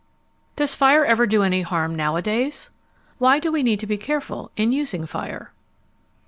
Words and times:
Does 0.55 0.73
fire 0.73 1.05
ever 1.05 1.27
do 1.27 1.43
any 1.43 1.61
harm 1.61 1.93
nowadays? 1.93 2.71
Why 3.19 3.37
do 3.37 3.51
we 3.51 3.61
need 3.61 3.79
to 3.81 3.85
be 3.85 3.99
careful 3.99 4.49
in 4.57 4.71
using 4.71 5.05
fire? 5.05 5.51